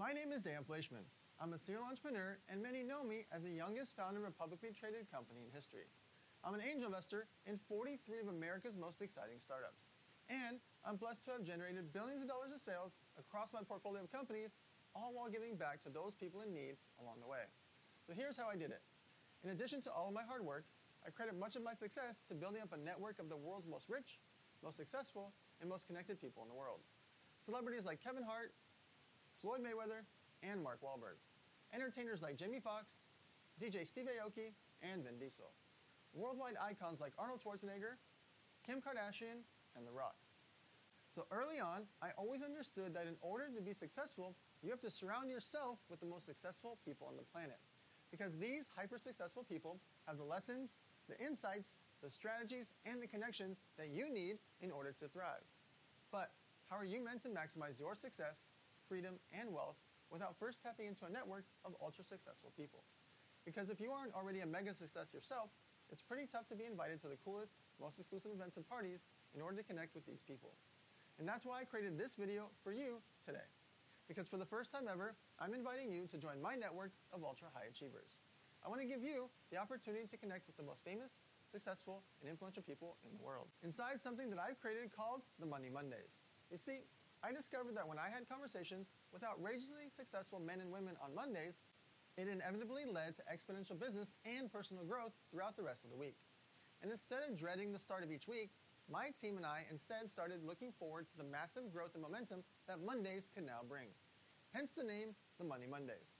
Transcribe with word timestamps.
My 0.00 0.16
name 0.16 0.32
is 0.32 0.40
Dan 0.40 0.64
Fleyshman. 0.64 1.04
I'm 1.36 1.52
a 1.52 1.60
serial 1.60 1.84
entrepreneur, 1.84 2.40
and 2.48 2.64
many 2.64 2.80
know 2.80 3.04
me 3.04 3.28
as 3.28 3.44
the 3.44 3.52
youngest 3.52 3.92
founder 3.92 4.24
of 4.24 4.32
a 4.32 4.40
publicly 4.40 4.72
traded 4.72 5.04
company 5.12 5.44
in 5.44 5.52
history. 5.52 5.84
I'm 6.40 6.56
an 6.56 6.64
angel 6.64 6.88
investor 6.88 7.28
in 7.44 7.60
43 7.68 8.00
of 8.24 8.32
America's 8.32 8.72
most 8.72 9.04
exciting 9.04 9.36
startups. 9.36 9.84
And 10.32 10.64
I'm 10.80 10.96
blessed 10.96 11.28
to 11.28 11.36
have 11.36 11.44
generated 11.44 11.92
billions 11.92 12.24
of 12.24 12.32
dollars 12.32 12.56
of 12.56 12.64
sales 12.64 12.96
across 13.20 13.52
my 13.52 13.60
portfolio 13.60 14.00
of 14.00 14.08
companies, 14.08 14.56
all 14.96 15.12
while 15.12 15.28
giving 15.28 15.60
back 15.60 15.84
to 15.84 15.92
those 15.92 16.16
people 16.16 16.40
in 16.40 16.56
need 16.56 16.80
along 16.96 17.20
the 17.20 17.28
way. 17.28 17.44
So 18.08 18.16
here's 18.16 18.40
how 18.40 18.48
I 18.48 18.56
did 18.56 18.72
it. 18.72 18.80
In 19.44 19.52
addition 19.52 19.84
to 19.84 19.92
all 19.92 20.08
of 20.08 20.16
my 20.16 20.24
hard 20.24 20.40
work, 20.40 20.64
I 21.04 21.12
credit 21.12 21.36
much 21.36 21.52
of 21.52 21.60
my 21.60 21.76
success 21.76 22.24
to 22.32 22.34
building 22.34 22.64
up 22.64 22.72
a 22.72 22.80
network 22.80 23.20
of 23.20 23.28
the 23.28 23.36
world's 23.36 23.68
most 23.68 23.92
rich, 23.92 24.24
most 24.64 24.80
successful, 24.80 25.36
and 25.60 25.68
most 25.68 25.84
connected 25.84 26.16
people 26.16 26.40
in 26.40 26.48
the 26.48 26.56
world. 26.56 26.80
Celebrities 27.44 27.84
like 27.84 28.00
Kevin 28.00 28.24
Hart, 28.24 28.56
Floyd 29.42 29.58
Mayweather, 29.58 30.06
and 30.46 30.62
Mark 30.62 30.78
Wahlberg. 30.82 31.18
Entertainers 31.74 32.22
like 32.22 32.36
Jamie 32.36 32.60
Foxx, 32.62 33.02
DJ 33.60 33.86
Steve 33.86 34.06
Aoki, 34.06 34.54
and 34.80 35.02
Vin 35.02 35.18
Diesel. 35.18 35.50
Worldwide 36.14 36.54
icons 36.62 37.00
like 37.00 37.12
Arnold 37.18 37.40
Schwarzenegger, 37.42 37.98
Kim 38.64 38.78
Kardashian, 38.78 39.42
and 39.74 39.86
The 39.86 39.90
Rock. 39.90 40.14
So 41.14 41.26
early 41.32 41.58
on, 41.58 41.82
I 42.00 42.10
always 42.16 42.42
understood 42.42 42.94
that 42.94 43.06
in 43.06 43.16
order 43.20 43.50
to 43.54 43.60
be 43.60 43.74
successful, 43.74 44.36
you 44.62 44.70
have 44.70 44.80
to 44.80 44.90
surround 44.90 45.28
yourself 45.28 45.78
with 45.90 45.98
the 45.98 46.06
most 46.06 46.24
successful 46.24 46.78
people 46.86 47.08
on 47.10 47.16
the 47.16 47.26
planet. 47.34 47.58
Because 48.10 48.32
these 48.38 48.64
hyper 48.76 48.96
successful 48.96 49.44
people 49.48 49.80
have 50.06 50.18
the 50.18 50.24
lessons, 50.24 50.70
the 51.08 51.18
insights, 51.18 51.72
the 52.02 52.08
strategies, 52.08 52.70
and 52.86 53.02
the 53.02 53.06
connections 53.06 53.58
that 53.76 53.90
you 53.90 54.12
need 54.12 54.38
in 54.60 54.70
order 54.70 54.94
to 55.00 55.08
thrive. 55.08 55.44
But 56.12 56.30
how 56.70 56.76
are 56.76 56.84
you 56.84 57.04
meant 57.04 57.22
to 57.24 57.28
maximize 57.28 57.78
your 57.78 57.94
success, 57.94 58.46
freedom, 58.92 59.16
and 59.32 59.48
wealth 59.48 59.80
without 60.12 60.36
first 60.36 60.60
tapping 60.60 60.84
into 60.84 61.08
a 61.08 61.08
network 61.08 61.48
of 61.64 61.72
ultra 61.80 62.04
successful 62.04 62.52
people? 62.60 62.84
Because 63.48 63.72
if 63.72 63.80
you 63.80 63.88
aren't 63.88 64.12
already 64.12 64.44
a 64.44 64.46
mega 64.46 64.76
success 64.76 65.16
yourself, 65.16 65.48
it's 65.88 66.04
pretty 66.04 66.28
tough 66.28 66.44
to 66.52 66.54
be 66.54 66.68
invited 66.68 67.00
to 67.00 67.08
the 67.08 67.16
coolest, 67.24 67.56
most 67.80 67.96
exclusive 67.96 68.36
events 68.36 68.60
and 68.60 68.68
parties 68.68 69.00
in 69.32 69.40
order 69.40 69.56
to 69.56 69.64
connect 69.64 69.96
with 69.96 70.04
these 70.04 70.20
people. 70.20 70.52
And 71.16 71.24
that's 71.24 71.48
why 71.48 71.60
I 71.60 71.64
created 71.64 71.96
this 71.96 72.20
video 72.20 72.52
for 72.60 72.76
you 72.76 73.00
today. 73.24 73.48
Because 74.08 74.28
for 74.28 74.36
the 74.36 74.44
first 74.44 74.68
time 74.68 74.84
ever, 74.92 75.16
I'm 75.40 75.56
inviting 75.56 75.88
you 75.88 76.04
to 76.12 76.20
join 76.20 76.36
my 76.36 76.52
network 76.52 76.92
of 77.16 77.24
ultra 77.24 77.48
high 77.56 77.64
achievers. 77.72 78.20
I 78.60 78.68
want 78.68 78.84
to 78.84 78.86
give 78.86 79.00
you 79.00 79.32
the 79.48 79.56
opportunity 79.56 80.04
to 80.04 80.16
connect 80.20 80.46
with 80.46 80.60
the 80.60 80.68
most 80.68 80.84
famous, 80.84 81.16
successful, 81.50 82.04
and 82.20 82.28
influential 82.28 82.62
people 82.62 83.00
in 83.08 83.16
the 83.16 83.24
world. 83.24 83.48
Inside 83.64 84.04
something 84.04 84.28
that 84.28 84.38
I've 84.38 84.60
created 84.60 84.92
called 84.92 85.22
the 85.40 85.48
Money 85.48 85.72
Mondays. 85.72 86.20
You 86.52 86.58
see, 86.58 86.84
I 87.22 87.30
discovered 87.30 87.76
that 87.76 87.86
when 87.86 87.98
I 87.98 88.10
had 88.10 88.28
conversations 88.28 88.90
with 89.12 89.22
outrageously 89.22 89.86
successful 89.94 90.40
men 90.40 90.60
and 90.60 90.72
women 90.72 90.98
on 90.98 91.14
Mondays, 91.14 91.54
it 92.18 92.26
inevitably 92.28 92.84
led 92.84 93.16
to 93.16 93.22
exponential 93.30 93.78
business 93.78 94.10
and 94.26 94.52
personal 94.52 94.84
growth 94.84 95.12
throughout 95.30 95.56
the 95.56 95.62
rest 95.62 95.84
of 95.84 95.90
the 95.90 95.96
week. 95.96 96.18
And 96.82 96.90
instead 96.90 97.22
of 97.22 97.38
dreading 97.38 97.70
the 97.70 97.78
start 97.78 98.02
of 98.02 98.10
each 98.10 98.26
week, 98.26 98.50
my 98.90 99.14
team 99.20 99.36
and 99.36 99.46
I 99.46 99.64
instead 99.70 100.10
started 100.10 100.42
looking 100.44 100.72
forward 100.72 101.06
to 101.08 101.16
the 101.16 101.24
massive 101.24 101.72
growth 101.72 101.94
and 101.94 102.02
momentum 102.02 102.42
that 102.66 102.82
Mondays 102.82 103.30
can 103.32 103.46
now 103.46 103.62
bring. 103.66 103.86
Hence 104.52 104.72
the 104.72 104.84
name, 104.84 105.14
the 105.38 105.44
Money 105.44 105.66
Mondays. 105.70 106.18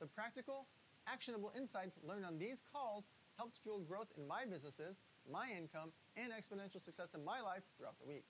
The 0.00 0.06
practical, 0.06 0.66
actionable 1.06 1.52
insights 1.56 1.98
learned 2.06 2.24
on 2.24 2.38
these 2.38 2.62
calls 2.72 3.04
helped 3.36 3.58
fuel 3.62 3.80
growth 3.80 4.08
in 4.16 4.26
my 4.26 4.46
businesses, 4.46 5.02
my 5.30 5.50
income, 5.50 5.90
and 6.16 6.32
exponential 6.32 6.82
success 6.82 7.14
in 7.14 7.24
my 7.24 7.40
life 7.40 7.62
throughout 7.76 7.98
the 7.98 8.06
week. 8.06 8.24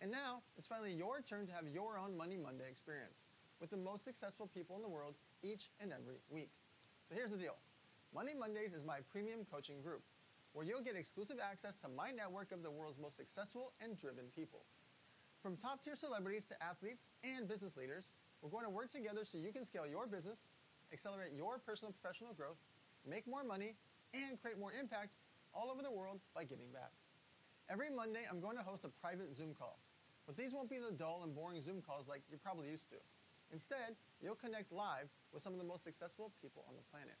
And 0.00 0.10
now, 0.10 0.40
it's 0.56 0.66
finally 0.66 0.92
your 0.92 1.20
turn 1.20 1.46
to 1.46 1.52
have 1.52 1.68
your 1.68 1.98
own 1.98 2.16
Money 2.16 2.38
Monday 2.38 2.64
experience 2.70 3.20
with 3.60 3.68
the 3.68 3.76
most 3.76 4.04
successful 4.04 4.48
people 4.48 4.76
in 4.76 4.82
the 4.82 4.88
world 4.88 5.14
each 5.42 5.68
and 5.78 5.92
every 5.92 6.16
week. 6.30 6.50
So 7.08 7.14
here's 7.14 7.30
the 7.30 7.36
deal 7.36 7.56
Money 8.14 8.32
Mondays 8.32 8.72
is 8.72 8.82
my 8.84 9.00
premium 9.12 9.44
coaching 9.52 9.82
group 9.82 10.02
where 10.52 10.64
you'll 10.66 10.82
get 10.82 10.96
exclusive 10.96 11.36
access 11.38 11.76
to 11.76 11.88
my 11.88 12.10
network 12.10 12.50
of 12.50 12.62
the 12.62 12.70
world's 12.70 12.98
most 12.98 13.16
successful 13.16 13.72
and 13.80 14.00
driven 14.00 14.24
people. 14.34 14.64
From 15.42 15.56
top 15.56 15.84
tier 15.84 15.94
celebrities 15.94 16.44
to 16.46 16.56
athletes 16.62 17.04
and 17.22 17.46
business 17.46 17.76
leaders, 17.76 18.10
we're 18.42 18.50
going 18.50 18.64
to 18.64 18.70
work 18.70 18.90
together 18.90 19.20
so 19.24 19.38
you 19.38 19.52
can 19.52 19.64
scale 19.64 19.86
your 19.86 20.06
business, 20.06 20.38
accelerate 20.92 21.32
your 21.36 21.58
personal 21.58 21.92
professional 21.92 22.32
growth, 22.32 22.58
make 23.06 23.28
more 23.28 23.44
money, 23.44 23.76
and 24.12 24.40
create 24.40 24.58
more 24.58 24.72
impact 24.72 25.12
all 25.54 25.70
over 25.70 25.82
the 25.82 25.92
world 25.92 26.18
by 26.34 26.44
giving 26.44 26.72
back. 26.72 26.90
Every 27.70 27.90
Monday, 27.90 28.26
I'm 28.28 28.40
going 28.40 28.56
to 28.56 28.62
host 28.62 28.84
a 28.84 28.88
private 29.00 29.36
Zoom 29.36 29.54
call. 29.54 29.78
But 30.30 30.38
these 30.38 30.54
won't 30.54 30.70
be 30.70 30.78
the 30.78 30.94
dull 30.94 31.26
and 31.26 31.34
boring 31.34 31.58
Zoom 31.58 31.82
calls 31.82 32.06
like 32.06 32.22
you're 32.30 32.38
probably 32.38 32.70
used 32.70 32.86
to. 32.94 33.02
Instead, 33.50 33.98
you'll 34.22 34.38
connect 34.38 34.70
live 34.70 35.10
with 35.34 35.42
some 35.42 35.50
of 35.50 35.58
the 35.58 35.66
most 35.66 35.82
successful 35.82 36.30
people 36.38 36.62
on 36.70 36.78
the 36.78 36.86
planet. 36.86 37.18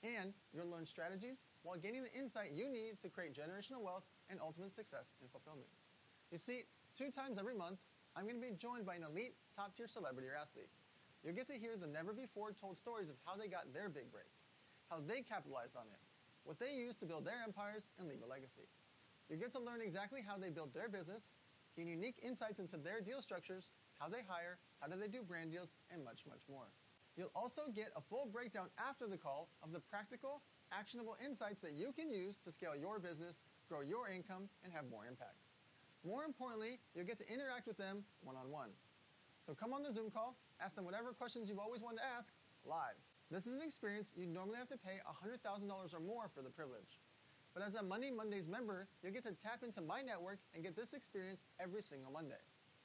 And 0.00 0.32
you'll 0.56 0.72
learn 0.72 0.88
strategies 0.88 1.44
while 1.68 1.76
gaining 1.76 2.00
the 2.00 2.14
insight 2.16 2.56
you 2.56 2.72
need 2.72 2.96
to 3.04 3.12
create 3.12 3.36
generational 3.36 3.84
wealth 3.84 4.08
and 4.32 4.40
ultimate 4.40 4.72
success 4.72 5.04
and 5.20 5.28
fulfillment. 5.28 5.68
You 6.32 6.40
see, 6.40 6.64
two 6.96 7.12
times 7.12 7.36
every 7.36 7.52
month, 7.52 7.76
I'm 8.16 8.24
going 8.24 8.40
to 8.40 8.46
be 8.48 8.56
joined 8.56 8.88
by 8.88 8.96
an 8.96 9.04
elite, 9.04 9.36
top 9.52 9.76
tier 9.76 9.84
celebrity 9.84 10.32
or 10.32 10.40
athlete. 10.40 10.72
You'll 11.20 11.36
get 11.36 11.52
to 11.52 11.60
hear 11.60 11.76
the 11.76 11.84
never 11.84 12.16
before 12.16 12.56
told 12.56 12.80
stories 12.80 13.12
of 13.12 13.20
how 13.28 13.36
they 13.36 13.52
got 13.52 13.68
their 13.76 13.92
big 13.92 14.08
break, 14.08 14.32
how 14.88 15.04
they 15.04 15.20
capitalized 15.20 15.76
on 15.76 15.92
it, 15.92 16.00
what 16.48 16.56
they 16.56 16.72
used 16.72 17.04
to 17.04 17.04
build 17.04 17.28
their 17.28 17.44
empires 17.44 17.84
and 18.00 18.08
leave 18.08 18.24
a 18.24 18.28
legacy. 18.32 18.64
You 19.28 19.36
get 19.36 19.52
to 19.52 19.60
learn 19.60 19.84
exactly 19.84 20.24
how 20.24 20.40
they 20.40 20.48
built 20.48 20.72
their 20.72 20.88
business, 20.88 21.20
gain 21.76 21.86
unique 21.86 22.16
insights 22.24 22.58
into 22.58 22.76
their 22.76 23.00
deal 23.00 23.20
structures, 23.20 23.70
how 23.98 24.08
they 24.08 24.24
hire, 24.26 24.58
how 24.80 24.88
do 24.88 24.98
they 24.98 25.08
do 25.08 25.22
brand 25.22 25.52
deals, 25.52 25.68
and 25.92 26.02
much, 26.02 26.24
much 26.28 26.40
more. 26.48 26.72
You'll 27.16 27.32
also 27.34 27.62
get 27.74 27.88
a 27.96 28.00
full 28.00 28.28
breakdown 28.32 28.68
after 28.76 29.06
the 29.06 29.16
call 29.16 29.48
of 29.62 29.72
the 29.72 29.80
practical, 29.80 30.42
actionable 30.72 31.16
insights 31.24 31.60
that 31.60 31.72
you 31.72 31.92
can 31.92 32.10
use 32.10 32.36
to 32.44 32.52
scale 32.52 32.76
your 32.76 32.98
business, 32.98 33.44
grow 33.68 33.80
your 33.80 34.08
income, 34.08 34.48
and 34.64 34.72
have 34.72 34.88
more 34.90 35.06
impact. 35.08 35.40
More 36.04 36.24
importantly, 36.24 36.78
you'll 36.94 37.08
get 37.08 37.18
to 37.18 37.28
interact 37.32 37.66
with 37.66 37.78
them 37.78 38.04
one 38.22 38.36
on 38.36 38.50
one. 38.50 38.70
So 39.46 39.54
come 39.54 39.72
on 39.72 39.82
the 39.82 39.92
Zoom 39.92 40.10
call, 40.10 40.36
ask 40.60 40.76
them 40.76 40.84
whatever 40.84 41.12
questions 41.12 41.48
you've 41.48 41.58
always 41.58 41.80
wanted 41.80 41.98
to 41.98 42.06
ask 42.18 42.32
live. 42.64 43.00
This 43.30 43.46
is 43.46 43.54
an 43.54 43.62
experience 43.62 44.12
you 44.14 44.26
normally 44.26 44.58
have 44.58 44.68
to 44.68 44.78
pay 44.78 45.00
$100,000 45.02 45.40
or 45.42 46.00
more 46.00 46.30
for 46.34 46.42
the 46.42 46.50
privilege. 46.50 47.00
But 47.56 47.64
as 47.64 47.74
a 47.76 47.82
Money 47.82 48.12
Mondays 48.12 48.44
member, 48.46 48.86
you'll 49.02 49.16
get 49.16 49.24
to 49.24 49.32
tap 49.32 49.64
into 49.64 49.80
my 49.80 50.02
network 50.02 50.40
and 50.52 50.62
get 50.62 50.76
this 50.76 50.92
experience 50.92 51.40
every 51.58 51.80
single 51.80 52.12
Monday. 52.12 52.44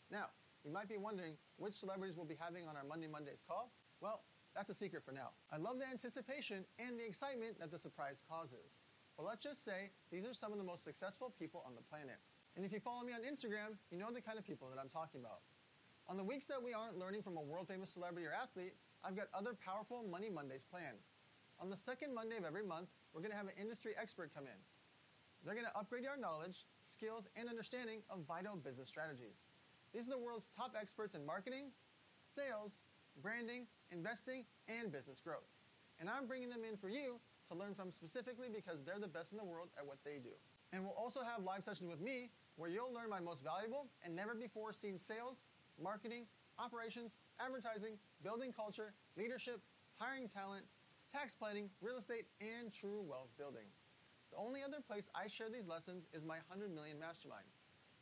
Now, 0.09 0.31
you 0.63 0.71
might 0.71 0.87
be 0.87 0.95
wondering 0.95 1.35
which 1.57 1.73
celebrities 1.75 2.15
we'll 2.15 2.25
be 2.25 2.39
having 2.39 2.69
on 2.69 2.77
our 2.77 2.85
Monday 2.87 3.11
Mondays 3.11 3.43
call. 3.45 3.73
Well, 3.99 4.23
that's 4.55 4.69
a 4.69 4.75
secret 4.75 5.03
for 5.03 5.11
now. 5.11 5.35
I 5.51 5.57
love 5.57 5.77
the 5.77 5.91
anticipation 5.91 6.63
and 6.79 6.97
the 6.97 7.03
excitement 7.05 7.59
that 7.59 7.69
the 7.69 7.79
surprise 7.79 8.23
causes. 8.31 8.79
But 9.17 9.25
let's 9.25 9.43
just 9.43 9.65
say 9.65 9.91
these 10.09 10.23
are 10.23 10.33
some 10.33 10.53
of 10.53 10.57
the 10.57 10.63
most 10.63 10.85
successful 10.85 11.35
people 11.38 11.61
on 11.67 11.75
the 11.75 11.81
planet. 11.81 12.23
And 12.55 12.63
if 12.63 12.71
you 12.71 12.79
follow 12.79 13.03
me 13.03 13.11
on 13.11 13.27
Instagram, 13.27 13.75
you 13.91 13.99
know 13.99 14.07
the 14.07 14.21
kind 14.21 14.39
of 14.39 14.47
people 14.47 14.69
that 14.73 14.79
I'm 14.79 14.89
talking 14.89 15.19
about. 15.19 15.43
On 16.07 16.15
the 16.15 16.23
weeks 16.23 16.45
that 16.45 16.63
we 16.63 16.71
aren't 16.71 16.97
learning 16.97 17.23
from 17.23 17.35
a 17.35 17.41
world 17.41 17.67
famous 17.67 17.91
celebrity 17.91 18.25
or 18.25 18.31
athlete, 18.31 18.75
I've 19.03 19.17
got 19.17 19.27
other 19.33 19.51
powerful 19.53 20.05
Money 20.09 20.29
Mondays 20.29 20.63
planned. 20.63 21.03
On 21.61 21.69
the 21.69 21.77
second 21.77 22.09
Monday 22.16 22.38
of 22.38 22.44
every 22.44 22.66
month, 22.66 22.89
we're 23.13 23.22
going 23.22 23.29
to 23.29 23.38
have 23.38 23.45
an 23.45 23.53
industry 23.53 23.94
expert 23.94 24.33
come 24.33 24.45
in. 24.45 24.59
They're 25.45 25.53
going 25.53 25.69
to 25.69 25.77
upgrade 25.77 26.09
our 26.09 26.17
knowledge, 26.17 26.66
skills, 26.89 27.29
and 27.38 27.47
understanding 27.47 28.01
of 28.09 28.25
vital 28.25 28.55
business 28.55 28.89
strategies. 28.89 29.45
These 29.94 30.07
are 30.07 30.17
the 30.17 30.17
world's 30.17 30.47
top 30.57 30.73
experts 30.73 31.13
in 31.13 31.23
marketing, 31.23 31.69
sales, 32.33 32.73
branding, 33.21 33.67
investing, 33.91 34.44
and 34.67 34.91
business 34.91 35.21
growth. 35.21 35.45
And 36.00 36.09
I'm 36.09 36.25
bringing 36.25 36.50
them 36.50 36.66
in 36.66 36.77
for 36.77 36.89
you 36.89 37.21
to 37.50 37.53
learn 37.53 37.75
from 37.75 37.91
specifically 37.91 38.47
because 38.50 38.81
they're 38.81 38.97
the 38.97 39.07
best 39.07 39.31
in 39.31 39.38
the 39.38 39.45
world 39.45 39.69
at 39.77 39.85
what 39.85 40.01
they 40.03 40.17
do. 40.17 40.33
And 40.73 40.81
we'll 40.81 40.97
also 40.97 41.21
have 41.21 41.45
live 41.45 41.63
sessions 41.63 41.91
with 41.91 42.01
me 42.01 42.31
where 42.55 42.71
you'll 42.71 42.94
learn 42.94 43.09
my 43.09 43.19
most 43.19 43.44
valuable 43.44 43.85
and 44.03 44.16
never 44.16 44.33
before 44.33 44.73
seen 44.73 44.97
sales, 44.97 45.38
marketing, 45.77 46.25
operations, 46.57 47.13
advertising, 47.39 48.01
building 48.23 48.51
culture, 48.51 48.94
leadership, 49.15 49.62
hiring 50.00 50.27
talent, 50.27 50.65
tax 51.12 51.36
planning, 51.36 51.69
real 51.81 52.00
estate, 52.00 52.25
and 52.40 52.72
true 52.72 53.04
wealth 53.04 53.36
building. 53.38 53.68
The 54.31 54.40
only 54.40 54.63
other 54.63 54.80
place 54.80 55.12
I 55.12 55.28
share 55.28 55.52
these 55.52 55.68
lessons 55.68 56.08
is 56.16 56.24
my 56.24 56.40
100 56.48 56.72
million 56.72 56.98
mastermind, 56.98 57.52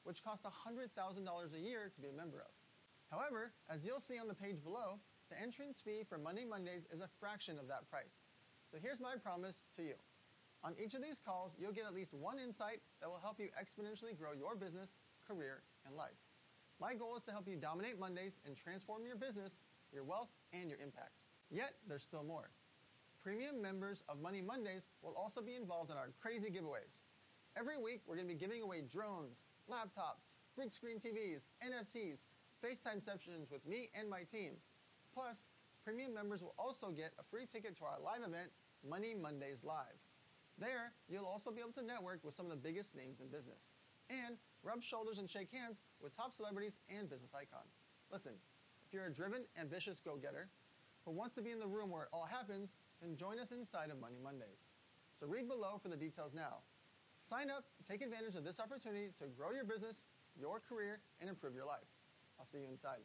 which 0.05 0.23
costs 0.23 0.45
$100,000 0.45 0.93
a 0.93 1.59
year 1.59 1.89
to 1.89 2.01
be 2.01 2.09
a 2.09 2.13
member 2.13 2.45
of. 2.45 2.53
However, 3.09 3.51
as 3.65 3.83
you'll 3.83 3.99
see 3.99 4.21
on 4.21 4.29
the 4.29 4.37
page 4.37 4.61
below, 4.61 5.01
the 5.33 5.41
entrance 5.41 5.81
fee 5.81 6.05
for 6.07 6.17
Monday 6.21 6.45
Mondays 6.45 6.85
is 6.93 7.01
a 7.01 7.09
fraction 7.19 7.57
of 7.57 7.67
that 7.67 7.89
price. 7.89 8.29
So 8.69 8.77
here's 8.77 8.99
my 9.01 9.17
promise 9.17 9.65
to 9.77 9.81
you. 9.81 9.97
On 10.63 10.75
each 10.77 10.93
of 10.93 11.01
these 11.01 11.17
calls, 11.17 11.53
you'll 11.57 11.73
get 11.73 11.85
at 11.89 11.95
least 11.95 12.13
one 12.13 12.37
insight 12.37 12.81
that 13.01 13.09
will 13.09 13.21
help 13.21 13.39
you 13.39 13.49
exponentially 13.57 14.13
grow 14.13 14.33
your 14.37 14.53
business, 14.53 15.01
career, 15.25 15.63
and 15.85 15.95
life. 15.95 16.21
My 16.79 16.93
goal 16.93 17.17
is 17.17 17.23
to 17.23 17.31
help 17.31 17.47
you 17.47 17.55
dominate 17.55 17.99
Mondays 17.99 18.37
and 18.45 18.55
transform 18.55 19.05
your 19.05 19.15
business, 19.15 19.57
your 19.91 20.03
wealth, 20.03 20.29
and 20.53 20.69
your 20.69 20.77
impact. 20.77 21.17
Yet, 21.49 21.73
there's 21.87 22.03
still 22.03 22.23
more. 22.23 22.51
Premium 23.23 23.61
members 23.61 24.03
of 24.07 24.19
Money 24.21 24.41
Mondays 24.41 24.83
will 25.01 25.13
also 25.15 25.41
be 25.41 25.55
involved 25.55 25.91
in 25.91 25.97
our 25.97 26.09
crazy 26.21 26.49
giveaways. 26.49 26.99
Every 27.57 27.77
week, 27.77 28.01
we're 28.07 28.15
going 28.15 28.27
to 28.27 28.33
be 28.33 28.39
giving 28.39 28.61
away 28.61 28.83
drones, 28.91 29.43
laptops, 29.69 30.23
big 30.57 30.71
screen 30.71 30.99
TVs, 30.99 31.41
NFTs, 31.63 32.19
FaceTime 32.63 33.03
sessions 33.03 33.51
with 33.51 33.65
me 33.65 33.89
and 33.93 34.09
my 34.09 34.23
team, 34.23 34.53
Plus, 35.13 35.49
premium 35.83 36.13
members 36.13 36.41
will 36.41 36.55
also 36.57 36.91
get 36.91 37.11
a 37.19 37.23
free 37.23 37.45
ticket 37.45 37.77
to 37.77 37.85
our 37.85 37.99
live 38.03 38.21
event, 38.21 38.51
Money 38.87 39.15
Mondays 39.15 39.63
Live. 39.63 39.97
There, 40.57 40.91
you'll 41.07 41.25
also 41.25 41.51
be 41.51 41.61
able 41.61 41.73
to 41.73 41.85
network 41.85 42.23
with 42.23 42.33
some 42.33 42.45
of 42.45 42.51
the 42.51 42.57
biggest 42.57 42.95
names 42.95 43.19
in 43.19 43.27
business 43.27 43.73
and 44.09 44.37
rub 44.63 44.83
shoulders 44.83 45.19
and 45.19 45.29
shake 45.29 45.51
hands 45.51 45.77
with 46.01 46.15
top 46.15 46.33
celebrities 46.33 46.73
and 46.89 47.09
business 47.09 47.31
icons. 47.33 47.73
Listen, 48.11 48.33
if 48.85 48.93
you're 48.93 49.05
a 49.05 49.13
driven, 49.13 49.43
ambitious 49.59 49.99
go 49.99 50.15
getter 50.15 50.49
who 51.05 51.11
wants 51.11 51.35
to 51.35 51.41
be 51.41 51.51
in 51.51 51.59
the 51.59 51.67
room 51.67 51.89
where 51.89 52.03
it 52.03 52.09
all 52.11 52.25
happens, 52.25 52.69
then 53.01 53.15
join 53.15 53.39
us 53.39 53.51
inside 53.51 53.89
of 53.89 53.99
Money 53.99 54.17
Mondays. 54.21 54.67
So 55.19 55.27
read 55.27 55.47
below 55.47 55.79
for 55.81 55.89
the 55.89 55.97
details 55.97 56.33
now. 56.33 56.63
Sign 57.19 57.49
up, 57.49 57.65
take 57.87 58.01
advantage 58.01 58.35
of 58.35 58.43
this 58.43 58.59
opportunity 58.59 59.09
to 59.19 59.27
grow 59.27 59.51
your 59.51 59.65
business, 59.65 60.03
your 60.39 60.59
career, 60.59 60.99
and 61.19 61.29
improve 61.29 61.53
your 61.53 61.65
life. 61.65 61.87
I'll 62.39 62.45
see 62.45 62.59
you 62.59 62.67
inside. 62.71 63.03